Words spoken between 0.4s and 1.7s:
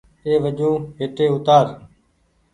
وجون هيٽي اوتآر۔